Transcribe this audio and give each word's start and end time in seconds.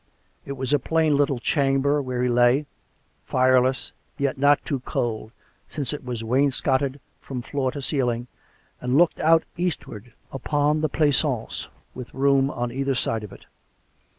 It 0.47 0.53
was 0.53 0.73
a 0.73 0.79
plain 0.79 1.15
little 1.15 1.37
chamber 1.37 2.01
where 2.01 2.23
he 2.23 2.27
lay, 2.27 2.65
fireless, 3.23 3.91
yet 4.17 4.35
not 4.35 4.65
too 4.65 4.79
cold, 4.79 5.31
since 5.67 5.93
it 5.93 6.03
was 6.03 6.23
wainscoted 6.23 6.99
from 7.19 7.43
floor 7.43 7.71
to 7.73 7.83
ceiling, 7.83 8.25
and 8.81 8.97
looked 8.97 9.19
out 9.19 9.43
eastwards 9.57 10.07
upon 10.31 10.81
the 10.81 10.89
pleasaunce, 10.89 11.67
with 11.93 12.15
rooms 12.15 12.49
on 12.55 12.71
either 12.71 12.95
side 12.95 13.23
of 13.23 13.31
it. 13.31 13.45